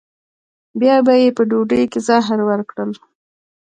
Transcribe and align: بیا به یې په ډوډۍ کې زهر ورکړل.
بیا 0.79 0.95
به 1.05 1.13
یې 1.21 1.29
په 1.37 1.43
ډوډۍ 1.49 1.83
کې 1.91 1.99
زهر 2.07 2.39
ورکړل. 2.49 2.91